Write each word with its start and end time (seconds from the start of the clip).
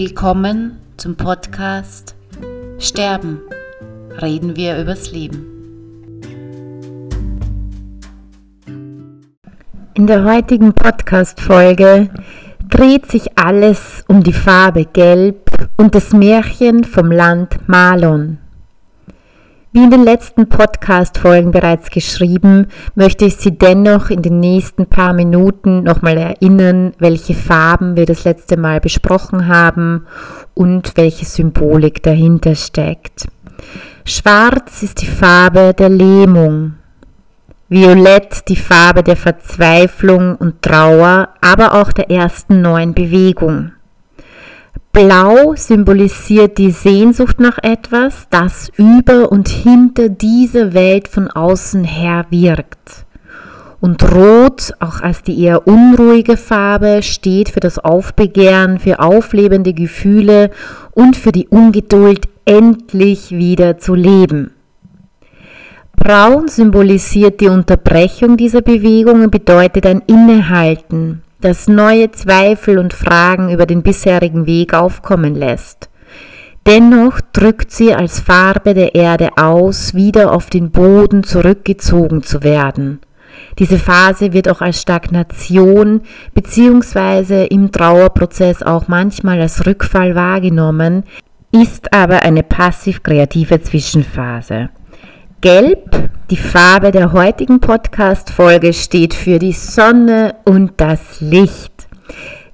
Willkommen 0.00 0.78
zum 0.96 1.16
Podcast 1.16 2.14
Sterben. 2.78 3.40
Reden 4.22 4.54
wir 4.54 4.80
übers 4.80 5.10
Leben. 5.10 6.20
In 9.94 10.06
der 10.06 10.22
heutigen 10.22 10.72
Podcast-Folge 10.72 12.10
dreht 12.68 13.10
sich 13.10 13.36
alles 13.36 14.04
um 14.06 14.22
die 14.22 14.32
Farbe 14.32 14.84
Gelb 14.84 15.50
und 15.76 15.96
das 15.96 16.12
Märchen 16.12 16.84
vom 16.84 17.10
Land 17.10 17.68
Malon. 17.68 18.38
Wie 19.70 19.84
in 19.84 19.90
den 19.90 20.02
letzten 20.02 20.48
Podcast-Folgen 20.48 21.50
bereits 21.50 21.90
geschrieben, 21.90 22.68
möchte 22.94 23.26
ich 23.26 23.36
Sie 23.36 23.50
dennoch 23.50 24.08
in 24.08 24.22
den 24.22 24.40
nächsten 24.40 24.86
paar 24.86 25.12
Minuten 25.12 25.82
nochmal 25.82 26.16
erinnern, 26.16 26.94
welche 26.98 27.34
Farben 27.34 27.94
wir 27.94 28.06
das 28.06 28.24
letzte 28.24 28.56
Mal 28.56 28.80
besprochen 28.80 29.46
haben 29.46 30.06
und 30.54 30.96
welche 30.96 31.26
Symbolik 31.26 32.02
dahinter 32.02 32.54
steckt. 32.54 33.28
Schwarz 34.06 34.82
ist 34.82 35.02
die 35.02 35.06
Farbe 35.06 35.74
der 35.74 35.90
Lähmung, 35.90 36.72
Violett 37.68 38.48
die 38.48 38.56
Farbe 38.56 39.02
der 39.02 39.16
Verzweiflung 39.16 40.36
und 40.36 40.62
Trauer, 40.62 41.28
aber 41.42 41.74
auch 41.74 41.92
der 41.92 42.10
ersten 42.10 42.62
neuen 42.62 42.94
Bewegung. 42.94 43.72
Blau 44.98 45.54
symbolisiert 45.54 46.58
die 46.58 46.72
Sehnsucht 46.72 47.38
nach 47.38 47.58
etwas, 47.62 48.26
das 48.30 48.68
über 48.76 49.30
und 49.30 49.48
hinter 49.48 50.08
dieser 50.08 50.74
Welt 50.74 51.06
von 51.06 51.30
außen 51.30 51.84
her 51.84 52.26
wirkt. 52.30 53.06
Und 53.80 54.02
Rot, 54.12 54.72
auch 54.80 55.00
als 55.00 55.22
die 55.22 55.40
eher 55.40 55.68
unruhige 55.68 56.36
Farbe, 56.36 57.04
steht 57.04 57.48
für 57.48 57.60
das 57.60 57.78
Aufbegehren, 57.78 58.80
für 58.80 58.98
auflebende 58.98 59.72
Gefühle 59.72 60.50
und 60.94 61.16
für 61.16 61.30
die 61.30 61.46
Ungeduld, 61.46 62.28
endlich 62.44 63.30
wieder 63.30 63.78
zu 63.78 63.94
leben. 63.94 64.50
Braun 65.96 66.48
symbolisiert 66.48 67.40
die 67.40 67.48
Unterbrechung 67.48 68.36
dieser 68.36 68.62
Bewegung 68.62 69.22
und 69.22 69.30
bedeutet 69.30 69.86
ein 69.86 70.02
Innehalten, 70.08 71.22
das 71.40 71.68
neue 71.68 72.10
Zweifel 72.10 72.78
und 72.78 72.92
Fragen 72.92 73.50
über 73.50 73.66
den 73.66 73.82
bisherigen 73.82 74.46
Weg 74.46 74.74
aufkommen 74.74 75.34
lässt. 75.34 75.88
Dennoch 76.66 77.20
drückt 77.32 77.70
sie 77.70 77.94
als 77.94 78.20
Farbe 78.20 78.74
der 78.74 78.94
Erde 78.94 79.30
aus, 79.36 79.94
wieder 79.94 80.32
auf 80.32 80.50
den 80.50 80.70
Boden 80.70 81.22
zurückgezogen 81.22 82.22
zu 82.22 82.42
werden. 82.42 83.00
Diese 83.58 83.78
Phase 83.78 84.32
wird 84.32 84.48
auch 84.48 84.60
als 84.60 84.82
Stagnation 84.82 86.02
bzw. 86.34 87.46
im 87.46 87.72
Trauerprozess 87.72 88.62
auch 88.62 88.88
manchmal 88.88 89.40
als 89.40 89.66
Rückfall 89.66 90.14
wahrgenommen, 90.14 91.04
ist 91.52 91.92
aber 91.94 92.22
eine 92.22 92.42
passiv-kreative 92.42 93.62
Zwischenphase. 93.62 94.70
Gelb, 95.40 96.10
die 96.30 96.36
Farbe 96.36 96.90
der 96.90 97.12
heutigen 97.12 97.60
Podcast-Folge, 97.60 98.72
steht 98.72 99.14
für 99.14 99.38
die 99.38 99.52
Sonne 99.52 100.34
und 100.44 100.72
das 100.78 101.20
Licht. 101.20 101.86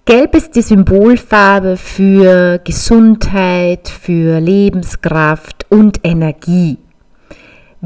Gelb 0.05 0.35
ist 0.35 0.55
die 0.55 0.61
Symbolfarbe 0.61 1.79
für 1.79 2.59
Gesundheit, 2.59 3.89
für 3.89 4.39
Lebenskraft 4.39 5.65
und 5.71 6.01
Energie. 6.05 6.77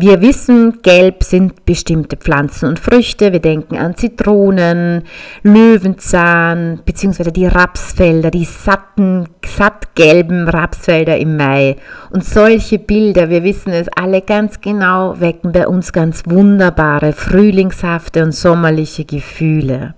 Wir 0.00 0.20
wissen, 0.20 0.80
gelb 0.82 1.24
sind 1.24 1.64
bestimmte 1.64 2.16
Pflanzen 2.16 2.68
und 2.68 2.78
Früchte. 2.78 3.32
Wir 3.32 3.41
denken 3.41 3.77
an 3.77 3.96
Zitronen, 3.96 5.02
Löwenzahn, 5.42 6.78
beziehungsweise 6.84 7.32
die 7.32 7.46
Rapsfelder, 7.46 8.30
die 8.30 8.44
satten, 8.44 9.28
sattgelben 9.44 10.47
Rapsfelder 10.47 11.19
im 11.19 11.37
Mai. 11.37 11.75
Und 12.10 12.25
solche 12.25 12.78
Bilder, 12.78 13.28
wir 13.28 13.42
wissen 13.42 13.72
es 13.72 13.88
alle 13.88 14.22
ganz 14.22 14.60
genau, 14.60 15.19
wecken 15.19 15.50
bei 15.50 15.66
uns 15.66 15.92
ganz 15.92 16.22
wunderbare, 16.26 17.12
frühlingshafte 17.12 18.22
und 18.22 18.31
sommerliche 18.31 19.04
Gefühle. 19.04 19.97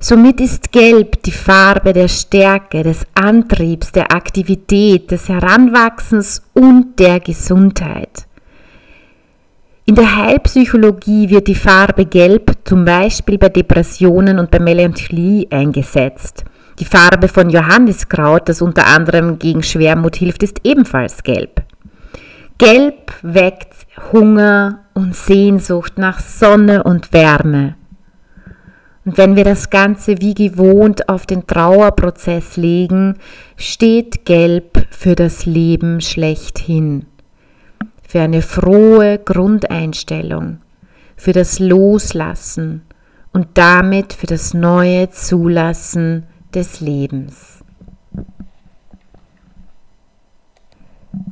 Somit 0.00 0.40
ist 0.40 0.72
Gelb 0.72 1.22
die 1.22 1.30
Farbe 1.30 1.92
der 1.92 2.08
Stärke, 2.08 2.82
des 2.82 3.06
Antriebs, 3.14 3.92
der 3.92 4.10
Aktivität, 4.10 5.12
des 5.12 5.28
Heranwachsens 5.28 6.42
und 6.54 6.98
der 6.98 7.20
Gesundheit. 7.20 8.26
In 9.84 9.96
der 9.96 10.16
Heilpsychologie 10.16 11.28
wird 11.28 11.48
die 11.48 11.56
Farbe 11.56 12.06
Gelb 12.06 12.52
zum 12.62 12.84
Beispiel 12.84 13.36
bei 13.36 13.48
Depressionen 13.48 14.38
und 14.38 14.48
bei 14.48 14.60
Melancholie 14.60 15.48
eingesetzt. 15.50 16.44
Die 16.78 16.84
Farbe 16.84 17.26
von 17.26 17.50
Johanniskraut, 17.50 18.48
das 18.48 18.62
unter 18.62 18.86
anderem 18.86 19.40
gegen 19.40 19.64
Schwermut 19.64 20.14
hilft, 20.14 20.44
ist 20.44 20.60
ebenfalls 20.62 21.24
gelb. 21.24 21.62
Gelb 22.58 23.12
weckt 23.22 23.74
Hunger 24.12 24.84
und 24.94 25.16
Sehnsucht 25.16 25.98
nach 25.98 26.20
Sonne 26.20 26.84
und 26.84 27.12
Wärme. 27.12 27.74
Und 29.04 29.18
wenn 29.18 29.34
wir 29.34 29.42
das 29.42 29.68
Ganze 29.70 30.20
wie 30.20 30.34
gewohnt 30.34 31.08
auf 31.08 31.26
den 31.26 31.48
Trauerprozess 31.48 32.56
legen, 32.56 33.16
steht 33.56 34.26
Gelb 34.26 34.86
für 34.90 35.16
das 35.16 35.44
Leben 35.44 36.00
schlechthin 36.00 37.06
für 38.12 38.20
eine 38.20 38.42
frohe 38.42 39.18
Grundeinstellung, 39.18 40.58
für 41.16 41.32
das 41.32 41.58
Loslassen 41.58 42.82
und 43.32 43.48
damit 43.54 44.12
für 44.12 44.26
das 44.26 44.52
neue 44.52 45.08
Zulassen 45.08 46.26
des 46.54 46.82
Lebens. 46.82 47.64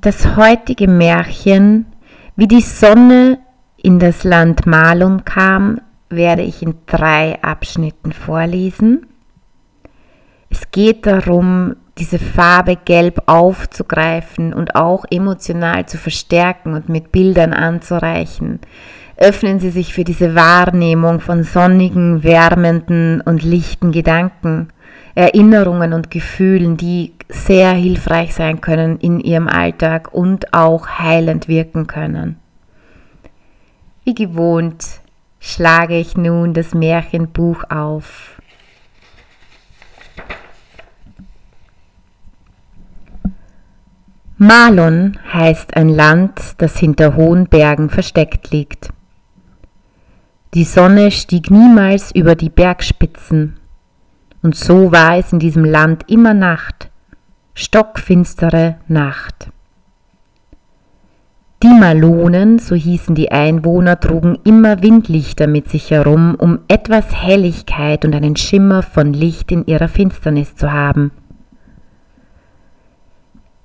Das 0.00 0.36
heutige 0.36 0.88
Märchen, 0.88 1.84
wie 2.34 2.48
die 2.48 2.62
Sonne 2.62 3.40
in 3.76 3.98
das 3.98 4.24
Land 4.24 4.64
Malum 4.64 5.26
kam, 5.26 5.82
werde 6.08 6.40
ich 6.40 6.62
in 6.62 6.76
drei 6.86 7.42
Abschnitten 7.42 8.12
vorlesen. 8.12 9.06
Es 10.48 10.70
geht 10.70 11.04
darum, 11.04 11.76
diese 12.00 12.18
Farbe 12.18 12.76
Gelb 12.76 13.22
aufzugreifen 13.26 14.52
und 14.52 14.74
auch 14.74 15.04
emotional 15.10 15.86
zu 15.86 15.98
verstärken 15.98 16.74
und 16.74 16.88
mit 16.88 17.12
Bildern 17.12 17.52
anzureichen. 17.52 18.58
Öffnen 19.16 19.60
Sie 19.60 19.70
sich 19.70 19.92
für 19.92 20.04
diese 20.04 20.34
Wahrnehmung 20.34 21.20
von 21.20 21.44
sonnigen, 21.44 22.24
wärmenden 22.24 23.20
und 23.20 23.42
lichten 23.42 23.92
Gedanken, 23.92 24.68
Erinnerungen 25.14 25.92
und 25.92 26.10
Gefühlen, 26.10 26.78
die 26.78 27.12
sehr 27.28 27.72
hilfreich 27.72 28.34
sein 28.34 28.62
können 28.62 28.98
in 28.98 29.20
Ihrem 29.20 29.46
Alltag 29.46 30.14
und 30.14 30.54
auch 30.54 30.88
heilend 30.88 31.48
wirken 31.48 31.86
können. 31.86 32.36
Wie 34.04 34.14
gewohnt 34.14 35.00
schlage 35.38 35.98
ich 35.98 36.16
nun 36.16 36.54
das 36.54 36.74
Märchenbuch 36.74 37.64
auf 37.68 38.39
Malon 44.42 45.18
heißt 45.30 45.76
ein 45.76 45.90
Land, 45.90 46.54
das 46.56 46.78
hinter 46.78 47.14
hohen 47.14 47.44
Bergen 47.44 47.90
versteckt 47.90 48.52
liegt. 48.52 48.88
Die 50.54 50.64
Sonne 50.64 51.10
stieg 51.10 51.50
niemals 51.50 52.10
über 52.10 52.34
die 52.34 52.48
Bergspitzen, 52.48 53.58
und 54.42 54.56
so 54.56 54.92
war 54.92 55.18
es 55.18 55.30
in 55.34 55.40
diesem 55.40 55.66
Land 55.66 56.04
immer 56.08 56.32
Nacht, 56.32 56.88
stockfinstere 57.52 58.76
Nacht. 58.88 59.50
Die 61.62 61.68
Malonen, 61.68 62.58
so 62.58 62.74
hießen 62.74 63.14
die 63.14 63.30
Einwohner, 63.30 64.00
trugen 64.00 64.38
immer 64.44 64.82
Windlichter 64.82 65.48
mit 65.48 65.68
sich 65.68 65.90
herum, 65.90 66.34
um 66.34 66.60
etwas 66.66 67.14
Helligkeit 67.14 68.06
und 68.06 68.14
einen 68.14 68.36
Schimmer 68.36 68.82
von 68.82 69.12
Licht 69.12 69.52
in 69.52 69.66
ihrer 69.66 69.88
Finsternis 69.88 70.56
zu 70.56 70.72
haben. 70.72 71.10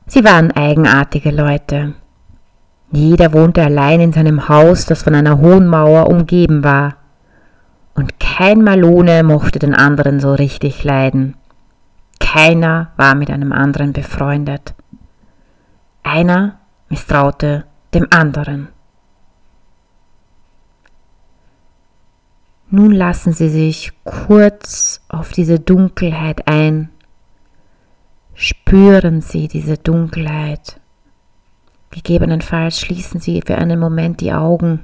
Sie 0.07 0.23
waren 0.23 0.51
eigenartige 0.51 1.31
Leute. 1.31 1.95
Jeder 2.91 3.33
wohnte 3.33 3.63
allein 3.63 3.99
in 3.99 4.13
seinem 4.13 4.47
Haus, 4.47 4.85
das 4.85 5.03
von 5.03 5.15
einer 5.15 5.39
hohen 5.39 5.67
Mauer 5.67 6.07
umgeben 6.07 6.63
war. 6.63 6.95
Und 7.95 8.19
kein 8.19 8.63
Malone 8.63 9.23
mochte 9.23 9.59
den 9.59 9.73
anderen 9.73 10.19
so 10.19 10.33
richtig 10.33 10.83
leiden. 10.83 11.35
Keiner 12.19 12.91
war 12.97 13.15
mit 13.15 13.31
einem 13.31 13.51
anderen 13.51 13.93
befreundet. 13.93 14.75
Einer 16.03 16.59
misstraute 16.89 17.65
dem 17.93 18.07
anderen. 18.11 18.67
Nun 22.69 22.91
lassen 22.91 23.31
Sie 23.31 23.49
sich 23.49 23.93
kurz 24.03 25.01
auf 25.07 25.31
diese 25.31 25.59
Dunkelheit 25.59 26.47
ein 26.47 26.89
Spüren 28.37 29.21
Sie 29.21 29.47
diese 29.47 29.77
Dunkelheit. 29.77 30.81
Gegebenenfalls 31.91 32.81
schließen 32.81 33.21
Sie 33.21 33.41
für 33.41 33.55
einen 33.55 33.79
Moment 33.79 34.19
die 34.19 34.33
Augen 34.33 34.81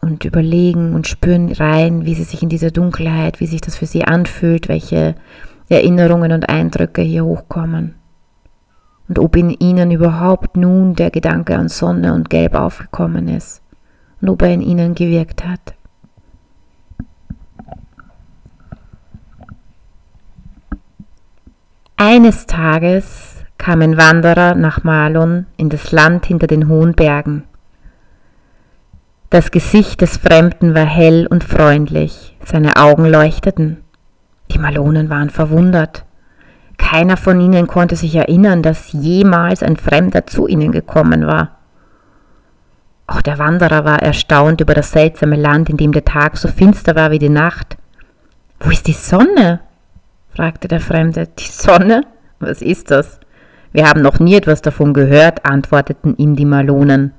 und 0.00 0.24
überlegen 0.24 0.94
und 0.94 1.08
spüren 1.08 1.50
rein, 1.50 2.04
wie 2.04 2.14
Sie 2.14 2.22
sich 2.22 2.44
in 2.44 2.48
dieser 2.48 2.70
Dunkelheit, 2.70 3.40
wie 3.40 3.48
sich 3.48 3.60
das 3.60 3.76
für 3.76 3.86
Sie 3.86 4.04
anfühlt, 4.04 4.68
welche 4.68 5.16
Erinnerungen 5.68 6.30
und 6.30 6.48
Eindrücke 6.48 7.02
hier 7.02 7.24
hochkommen. 7.24 7.96
Und 9.08 9.18
ob 9.18 9.34
in 9.34 9.50
ihnen 9.50 9.90
überhaupt 9.90 10.56
nun 10.56 10.94
der 10.94 11.10
Gedanke 11.10 11.56
an 11.56 11.68
Sonne 11.68 12.14
und 12.14 12.30
Gelb 12.30 12.54
aufgekommen 12.54 13.26
ist 13.26 13.62
und 14.20 14.28
ob 14.28 14.42
er 14.42 14.54
in 14.54 14.62
ihnen 14.62 14.94
gewirkt 14.94 15.44
hat. 15.44 15.74
Eines 22.04 22.46
Tages 22.48 23.44
kam 23.58 23.80
ein 23.80 23.96
Wanderer 23.96 24.56
nach 24.56 24.82
Malon 24.82 25.46
in 25.56 25.68
das 25.68 25.92
Land 25.92 26.26
hinter 26.26 26.48
den 26.48 26.66
hohen 26.66 26.94
Bergen. 26.94 27.44
Das 29.30 29.52
Gesicht 29.52 30.00
des 30.00 30.16
Fremden 30.16 30.74
war 30.74 30.84
hell 30.84 31.28
und 31.28 31.44
freundlich, 31.44 32.36
seine 32.44 32.74
Augen 32.74 33.06
leuchteten. 33.06 33.84
Die 34.50 34.58
Malonen 34.58 35.10
waren 35.10 35.30
verwundert. 35.30 36.04
Keiner 36.76 37.16
von 37.16 37.38
ihnen 37.38 37.68
konnte 37.68 37.94
sich 37.94 38.16
erinnern, 38.16 38.62
dass 38.62 38.92
jemals 38.92 39.62
ein 39.62 39.76
Fremder 39.76 40.26
zu 40.26 40.48
ihnen 40.48 40.72
gekommen 40.72 41.28
war. 41.28 41.52
Auch 43.06 43.22
der 43.22 43.38
Wanderer 43.38 43.84
war 43.84 44.02
erstaunt 44.02 44.60
über 44.60 44.74
das 44.74 44.90
seltsame 44.90 45.36
Land, 45.36 45.70
in 45.70 45.76
dem 45.76 45.92
der 45.92 46.04
Tag 46.04 46.36
so 46.36 46.48
finster 46.48 46.96
war 46.96 47.12
wie 47.12 47.20
die 47.20 47.28
Nacht. 47.28 47.76
Wo 48.58 48.70
ist 48.70 48.88
die 48.88 48.92
Sonne? 48.92 49.60
Fragte 50.34 50.68
der 50.68 50.80
Fremde. 50.80 51.28
Die 51.38 51.44
Sonne? 51.44 52.02
Was 52.40 52.62
ist 52.62 52.90
das? 52.90 53.20
Wir 53.72 53.88
haben 53.88 54.02
noch 54.02 54.18
nie 54.18 54.34
etwas 54.34 54.62
davon 54.62 54.92
gehört, 54.92 55.46
antworteten 55.46 56.14
ihm 56.16 56.36
die 56.36 56.44
Malonen. 56.44 57.14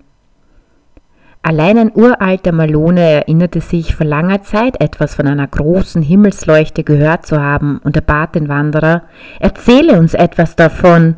Allein 1.41 1.77
ein 1.77 1.91
uralter 1.93 2.53
Malone 2.53 3.01
erinnerte 3.01 3.59
sich 3.59 3.95
vor 3.95 4.05
langer 4.05 4.43
Zeit 4.43 4.79
etwas 4.79 5.15
von 5.15 5.27
einer 5.27 5.47
großen 5.47 6.01
Himmelsleuchte 6.01 6.83
gehört 6.83 7.25
zu 7.25 7.41
haben 7.41 7.79
und 7.83 7.97
er 7.97 8.01
bat 8.01 8.35
den 8.35 8.47
Wanderer, 8.47 9.03
erzähle 9.39 9.99
uns 9.99 10.13
etwas 10.13 10.55
davon. 10.55 11.17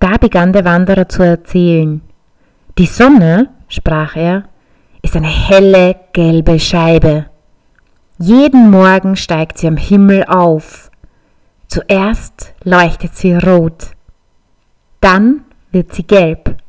Da 0.00 0.16
begann 0.16 0.52
der 0.52 0.64
Wanderer 0.64 1.08
zu 1.08 1.22
erzählen. 1.22 2.00
Die 2.76 2.86
Sonne, 2.86 3.50
sprach 3.68 4.16
er, 4.16 4.44
ist 5.02 5.14
eine 5.14 5.28
helle 5.28 5.94
gelbe 6.12 6.58
Scheibe. 6.58 7.26
Jeden 8.22 8.70
Morgen 8.70 9.16
steigt 9.16 9.58
sie 9.58 9.66
am 9.66 9.76
Himmel 9.76 10.24
auf. 10.24 10.90
Zuerst 11.68 12.54
leuchtet 12.62 13.16
sie 13.16 13.34
rot, 13.34 13.88
dann 15.00 15.44
wird 15.72 15.94
sie 15.94 16.02
gelb 16.02 16.60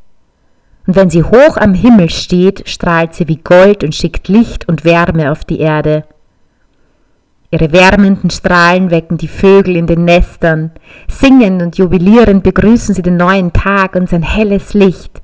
und 0.87 0.95
wenn 0.95 1.09
sie 1.09 1.23
hoch 1.23 1.57
am 1.57 1.73
Himmel 1.73 2.09
steht, 2.09 2.67
strahlt 2.67 3.13
sie 3.13 3.27
wie 3.27 3.37
Gold 3.37 3.83
und 3.83 3.93
schickt 3.95 4.27
Licht 4.27 4.67
und 4.67 4.83
Wärme 4.83 5.31
auf 5.31 5.45
die 5.45 5.59
Erde. 5.59 6.03
Ihre 7.51 7.71
wärmenden 7.71 8.29
Strahlen 8.29 8.91
wecken 8.91 9.17
die 9.17 9.27
Vögel 9.27 9.75
in 9.75 9.87
den 9.87 10.05
Nestern. 10.05 10.71
Singend 11.07 11.61
und 11.61 11.77
jubilierend 11.77 12.43
begrüßen 12.43 12.95
sie 12.95 13.01
den 13.01 13.17
neuen 13.17 13.53
Tag 13.53 13.95
und 13.95 14.09
sein 14.09 14.23
helles 14.23 14.73
Licht. 14.73 15.21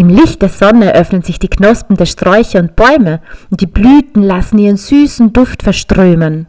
Im 0.00 0.08
Licht 0.08 0.40
der 0.40 0.48
Sonne 0.48 0.94
öffnen 0.94 1.20
sich 1.20 1.38
die 1.38 1.50
Knospen 1.50 1.94
der 1.94 2.06
Sträucher 2.06 2.60
und 2.60 2.74
Bäume 2.74 3.20
und 3.50 3.60
die 3.60 3.66
Blüten 3.66 4.22
lassen 4.22 4.56
ihren 4.56 4.78
süßen 4.78 5.34
Duft 5.34 5.62
verströmen. 5.62 6.46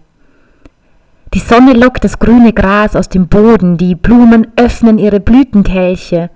Die 1.34 1.40
Sonne 1.40 1.74
lockt 1.74 2.06
das 2.06 2.18
grüne 2.18 2.54
Gras 2.54 2.96
aus 2.96 3.10
dem 3.10 3.28
Boden, 3.28 3.76
die 3.76 3.96
Blumen 3.96 4.48
öffnen 4.56 4.98
ihre 4.98 5.20
Blütenkelche 5.20 6.30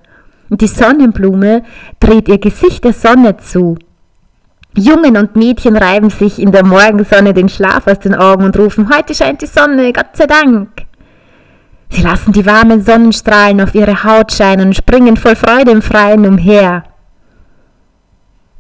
und 0.50 0.60
die 0.60 0.68
Sonnenblume 0.68 1.64
dreht 2.02 2.28
ihr 2.28 2.38
Gesicht 2.38 2.84
der 2.84 2.92
Sonne 2.92 3.38
zu. 3.38 3.78
Jungen 4.76 5.16
und 5.16 5.38
Mädchen 5.38 5.78
reiben 5.78 6.10
sich 6.10 6.38
in 6.38 6.52
der 6.52 6.66
Morgensonne 6.66 7.34
den 7.34 7.48
Schlaf 7.48 7.88
aus 7.88 8.00
den 8.00 8.14
Augen 8.14 8.44
und 8.44 8.60
rufen, 8.60 8.90
heute 8.94 9.16
scheint 9.16 9.42
die 9.42 9.46
Sonne, 9.46 9.94
Gott 9.94 10.18
sei 10.18 10.26
Dank. 10.26 10.68
Sie 11.92 12.02
lassen 12.02 12.34
die 12.34 12.46
warmen 12.46 12.82
Sonnenstrahlen 12.82 13.62
auf 13.62 13.74
ihre 13.74 14.04
Haut 14.04 14.34
scheinen 14.34 14.68
und 14.68 14.76
springen 14.76 15.16
voll 15.16 15.38
Freude 15.38 15.72
im 15.72 15.82
Freien 15.82 16.26
umher. 16.26 16.84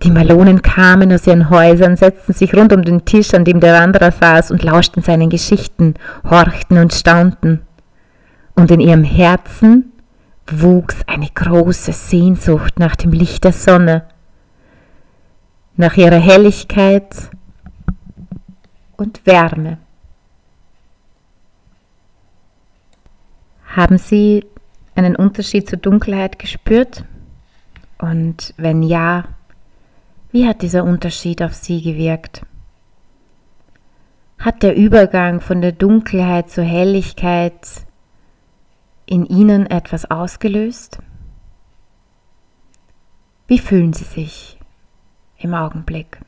Die 0.05 0.11
Malonen 0.11 0.61
kamen 0.61 1.11
aus 1.11 1.25
ihren 1.25 1.49
Häusern, 1.49 1.97
setzten 1.97 2.31
sich 2.31 2.53
rund 2.53 2.71
um 2.71 2.83
den 2.83 3.05
Tisch, 3.05 3.33
an 3.33 3.43
dem 3.43 3.59
der 3.59 3.73
Wanderer 3.73 4.11
saß, 4.11 4.51
und 4.51 4.61
lauschten 4.61 5.01
seinen 5.01 5.31
Geschichten, 5.31 5.95
horchten 6.29 6.77
und 6.77 6.93
staunten. 6.93 7.63
Und 8.53 8.69
in 8.69 8.81
ihrem 8.81 9.03
Herzen 9.03 9.91
wuchs 10.47 10.97
eine 11.07 11.27
große 11.33 11.91
Sehnsucht 11.91 12.77
nach 12.77 12.95
dem 12.95 13.13
Licht 13.13 13.45
der 13.45 13.51
Sonne, 13.51 14.03
nach 15.75 15.97
ihrer 15.97 16.19
Helligkeit 16.19 17.31
und 18.95 19.25
Wärme. 19.25 19.79
Haben 23.75 23.97
Sie 23.97 24.45
einen 24.93 25.15
Unterschied 25.15 25.67
zur 25.67 25.79
Dunkelheit 25.79 26.37
gespürt? 26.37 27.03
Und 27.97 28.53
wenn 28.57 28.83
ja, 28.83 29.23
wie 30.35 30.45
hat 30.45 30.63
dieser 30.63 30.83
Unterschied 30.83 31.41
auf 31.41 31.53
Sie 31.53 31.81
gewirkt? 31.81 32.45
Hat 34.37 34.63
der 34.63 34.75
Übergang 34.75 35.39
von 35.39 35.61
der 35.61 35.71
Dunkelheit 35.71 36.49
zur 36.49 36.65
Helligkeit 36.65 37.85
in 39.05 39.25
Ihnen 39.25 39.65
etwas 39.65 40.11
ausgelöst? 40.11 40.99
Wie 43.47 43.59
fühlen 43.59 43.93
Sie 43.93 44.03
sich 44.03 44.59
im 45.37 45.53
Augenblick? 45.53 46.19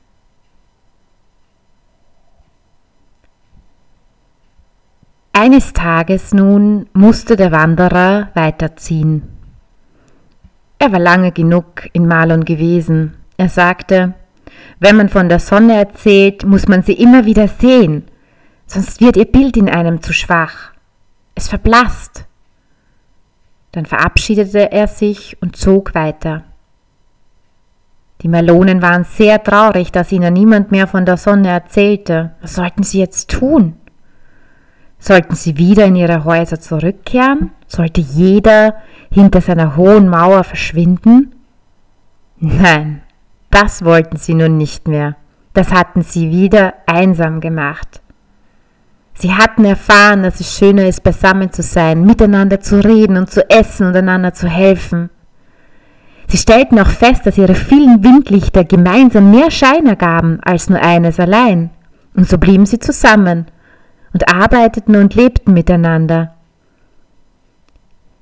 Eines 5.34 5.74
Tages 5.74 6.34
nun 6.34 6.88
musste 6.94 7.36
der 7.36 7.52
Wanderer 7.52 8.30
weiterziehen. 8.36 9.24
Er 10.80 10.94
war 10.94 11.00
lange 11.00 11.34
genug 11.34 11.90
in 11.92 12.08
Malon 12.08 12.46
gewesen. 12.46 13.27
Er 13.38 13.50
sagte, 13.50 14.16
wenn 14.80 14.98
man 14.98 15.10
von 15.10 15.30
der 15.30 15.40
Sonne 15.40 15.76
erzählt, 15.78 16.46
muss 16.46 16.68
man 16.68 16.84
sie 16.84 16.94
immer 16.94 17.26
wieder 17.26 17.48
sehen, 17.48 18.06
sonst 18.66 19.00
wird 19.00 19.18
ihr 19.18 19.26
Bild 19.26 19.58
in 19.58 19.70
einem 19.70 20.02
zu 20.02 20.14
schwach. 20.14 20.72
Es 21.36 21.48
verblasst. 21.48 22.26
Dann 23.72 23.86
verabschiedete 23.86 24.72
er 24.72 24.88
sich 24.88 25.38
und 25.42 25.56
zog 25.56 25.94
weiter. 25.94 26.44
Die 28.22 28.28
Melonen 28.28 28.82
waren 28.82 29.04
sehr 29.04 29.44
traurig, 29.44 29.92
dass 29.92 30.12
ihnen 30.12 30.34
niemand 30.34 30.72
mehr 30.72 30.88
von 30.88 31.06
der 31.06 31.18
Sonne 31.18 31.50
erzählte. 31.50 32.32
Was 32.42 32.56
sollten 32.56 32.82
sie 32.82 33.00
jetzt 33.00 33.30
tun? 33.30 33.76
Sollten 34.98 35.36
sie 35.36 35.58
wieder 35.58 35.86
in 35.86 35.96
ihre 35.96 36.24
Häuser 36.24 36.60
zurückkehren? 36.60 37.52
Sollte 37.68 38.02
jeder 38.02 38.78
hinter 39.12 39.42
seiner 39.42 39.76
hohen 39.76 40.10
Mauer 40.10 40.44
verschwinden? 40.44 41.36
Nein, 42.40 43.04
das 43.62 43.84
wollten 43.84 44.18
sie 44.18 44.36
nun 44.36 44.58
nicht 44.58 44.88
mehr. 44.88 45.16
Das 45.54 45.72
hatten 45.72 46.04
sie 46.04 46.30
wieder 46.30 46.76
einsam 46.86 47.42
gemacht. 47.42 48.02
Sie 49.16 49.34
hatten 49.34 49.66
erfahren, 49.66 50.22
dass 50.22 50.40
es 50.40 50.56
schöner 50.56 50.88
ist, 50.88 51.02
beisammen 51.02 51.52
zu 51.52 51.64
sein, 51.64 52.06
miteinander 52.06 52.60
zu 52.60 52.84
reden 52.84 53.18
und 53.18 53.32
zu 53.32 53.50
essen 53.50 53.88
und 53.88 53.96
einander 53.96 54.32
zu 54.32 54.48
helfen. 54.48 55.10
Sie 56.28 56.38
stellten 56.38 56.78
auch 56.80 56.90
fest, 56.90 57.26
dass 57.26 57.40
ihre 57.40 57.56
vielen 57.56 58.04
Windlichter 58.04 58.64
gemeinsam 58.64 59.32
mehr 59.32 59.50
Schein 59.50 59.88
ergaben 59.88 60.40
als 60.44 60.70
nur 60.70 60.80
eines 60.80 61.20
allein. 61.20 61.72
Und 62.16 62.30
so 62.30 62.38
blieben 62.38 62.68
sie 62.68 62.78
zusammen 62.78 63.48
und 64.14 64.32
arbeiteten 64.32 64.96
und 64.96 65.16
lebten 65.16 65.54
miteinander. 65.54 66.36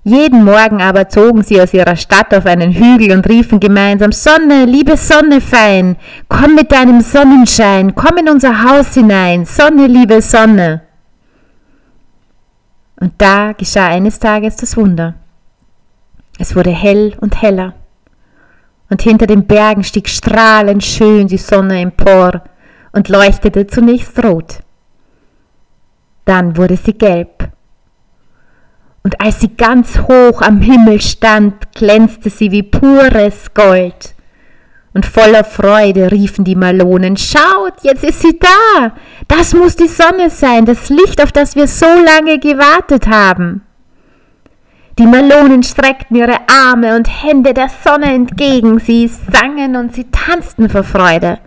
Jeden 0.08 0.44
Morgen 0.44 0.84
aber 0.84 1.10
zogen 1.10 1.42
sie 1.42 1.60
aus 1.60 1.74
ihrer 1.74 1.96
Stadt 1.96 2.32
auf 2.32 2.46
einen 2.46 2.74
Hügel 2.74 3.12
und 3.12 3.28
riefen 3.28 3.60
gemeinsam 3.60 4.12
Sonne, 4.12 4.66
liebe 4.66 4.98
Sonne 4.98 5.42
fein, 5.42 5.96
komm 6.30 6.54
mit 6.54 6.72
deinem 6.72 7.02
Sonnenschein, 7.02 7.96
komm 7.96 8.18
in 8.18 8.30
unser 8.30 8.64
Haus 8.64 8.94
hinein, 8.94 9.46
Sonne, 9.46 9.88
liebe 9.88 10.22
Sonne. 10.22 10.84
Und 13.00 13.14
da 13.18 13.54
geschah 13.54 13.88
eines 13.88 14.20
Tages 14.20 14.58
das 14.58 14.78
Wunder. 14.78 15.16
Es 16.38 16.56
wurde 16.56 16.70
hell 16.70 17.18
und 17.20 17.42
heller, 17.42 17.74
und 18.92 19.02
hinter 19.02 19.26
den 19.26 19.48
Bergen 19.48 19.84
stieg 19.84 20.08
strahlend 20.08 20.84
schön 20.84 21.28
die 21.28 21.40
Sonne 21.40 21.82
empor 21.82 22.44
und 22.92 23.10
leuchtete 23.10 23.66
zunächst 23.66 24.24
rot. 24.24 24.60
Dann 26.26 26.58
wurde 26.58 26.78
sie 26.78 26.94
gelb. 26.94 27.35
Und 29.06 29.22
als 29.22 29.40
sie 29.40 29.56
ganz 29.56 29.98
hoch 30.00 30.42
am 30.42 30.60
Himmel 30.60 31.00
stand, 31.00 31.54
glänzte 31.74 32.30
sie 32.30 32.52
wie 32.52 32.64
pures 32.64 33.54
Gold 33.54 34.16
und 34.96 35.06
voller 35.06 35.44
Freude 35.44 36.10
riefen 36.10 36.46
die 36.46 36.56
Malonen, 36.56 37.18
schaut, 37.18 37.74
jetzt 37.84 38.06
ist 38.06 38.22
sie 38.22 38.40
da. 38.40 38.94
Das 39.28 39.54
muss 39.54 39.76
die 39.76 39.90
Sonne 39.90 40.30
sein, 40.30 40.66
das 40.66 40.90
Licht, 40.90 41.22
auf 41.22 41.34
das 41.34 41.58
wir 41.58 41.68
so 41.68 41.86
lange 41.86 42.40
gewartet 42.40 43.06
haben. 43.08 43.62
Die 44.98 45.06
Malonen 45.06 45.64
streckten 45.64 46.16
ihre 46.16 46.38
Arme 46.48 46.96
und 46.96 47.10
Hände 47.10 47.54
der 47.54 47.68
Sonne 47.84 48.14
entgegen, 48.14 48.80
sie 48.80 49.08
sangen 49.08 49.76
und 49.76 49.94
sie 49.94 50.06
tanzten 50.10 50.70
vor 50.70 50.84
Freude. 50.84 51.40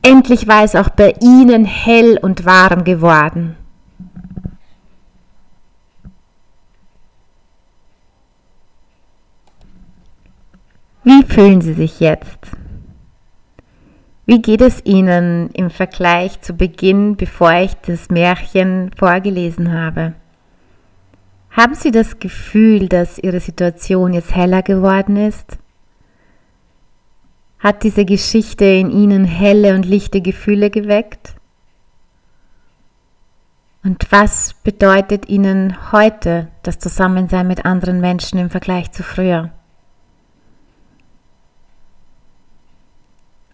Endlich 0.00 0.48
war 0.48 0.64
es 0.64 0.74
auch 0.74 0.88
bei 0.88 1.14
ihnen 1.20 1.66
hell 1.66 2.18
und 2.20 2.46
warm 2.46 2.84
geworden. 2.84 3.56
Wie 11.04 11.22
fühlen 11.22 11.60
Sie 11.60 11.74
sich 11.74 12.00
jetzt? 12.00 12.38
Wie 14.24 14.40
geht 14.40 14.62
es 14.62 14.82
Ihnen 14.86 15.50
im 15.50 15.68
Vergleich 15.68 16.40
zu 16.40 16.54
Beginn, 16.54 17.16
bevor 17.16 17.52
ich 17.52 17.74
das 17.74 18.08
Märchen 18.08 18.90
vorgelesen 18.96 19.70
habe? 19.70 20.14
Haben 21.50 21.74
Sie 21.74 21.90
das 21.90 22.20
Gefühl, 22.20 22.88
dass 22.88 23.18
Ihre 23.18 23.40
Situation 23.40 24.14
jetzt 24.14 24.34
heller 24.34 24.62
geworden 24.62 25.16
ist? 25.16 25.58
Hat 27.58 27.82
diese 27.82 28.06
Geschichte 28.06 28.64
in 28.64 28.90
Ihnen 28.90 29.26
helle 29.26 29.74
und 29.74 29.84
lichte 29.84 30.22
Gefühle 30.22 30.70
geweckt? 30.70 31.34
Und 33.84 34.10
was 34.10 34.54
bedeutet 34.64 35.28
Ihnen 35.28 35.92
heute 35.92 36.48
das 36.62 36.78
Zusammensein 36.78 37.46
mit 37.46 37.66
anderen 37.66 38.00
Menschen 38.00 38.38
im 38.38 38.48
Vergleich 38.48 38.90
zu 38.92 39.02
früher? 39.02 39.50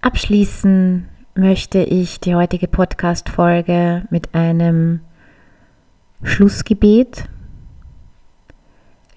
Abschließen 0.03 1.07
möchte 1.35 1.81
ich 1.81 2.21
die 2.21 2.35
heutige 2.35 2.69
Podcast-Folge 2.69 4.07
mit 4.09 4.35
einem 4.35 5.01
Schlussgebet. 6.23 7.25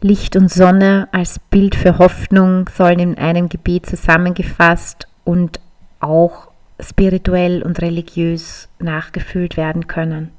Licht 0.02 0.36
und 0.36 0.52
Sonne 0.52 1.08
als 1.14 1.40
Bild 1.40 1.76
für 1.76 2.00
Hoffnung 2.00 2.68
sollen 2.68 3.00
in 3.00 3.18
einem 3.18 3.48
Gebet 3.48 3.86
zusammengefasst 3.86 5.08
und 5.24 5.62
auch 6.02 6.50
spirituell 6.82 7.64
und 7.64 7.82
religiös 7.82 8.68
nachgefühlt 8.80 9.56
werden 9.56 9.88
können. 9.88 10.32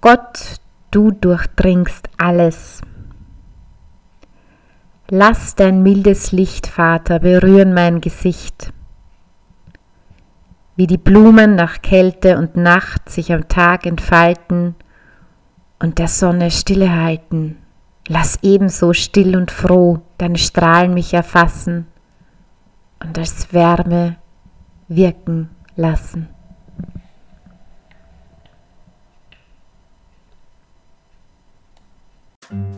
Gott, 0.00 0.60
du 0.92 1.10
durchdringst 1.10 2.08
alles. 2.16 2.80
Lass 5.10 5.54
dein 5.54 5.82
mildes 5.82 6.32
Licht, 6.32 6.66
Vater, 6.66 7.20
berühren 7.20 7.72
mein 7.72 8.02
Gesicht, 8.02 8.74
wie 10.76 10.86
die 10.86 10.98
Blumen 10.98 11.54
nach 11.54 11.80
Kälte 11.80 12.36
und 12.36 12.56
Nacht 12.56 13.08
sich 13.08 13.32
am 13.32 13.48
Tag 13.48 13.86
entfalten 13.86 14.74
und 15.78 15.98
der 15.98 16.08
Sonne 16.08 16.50
Stille 16.50 16.94
halten. 16.94 17.56
Lass 18.06 18.38
ebenso 18.42 18.92
still 18.92 19.34
und 19.34 19.50
froh 19.50 20.00
deine 20.18 20.36
Strahlen 20.36 20.92
mich 20.92 21.14
erfassen 21.14 21.86
und 23.00 23.16
als 23.16 23.50
Wärme 23.54 24.16
wirken 24.88 25.48
lassen. 25.74 26.28
Mhm. 32.50 32.77